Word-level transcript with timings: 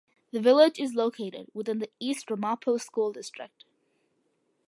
The 0.31 0.39
village 0.41 0.79
is 0.79 0.95
located 0.95 1.51
within 1.53 1.77
the 1.77 1.91
East 1.99 2.31
Ramapo 2.31 2.77
School 2.77 3.11
District. 3.11 3.65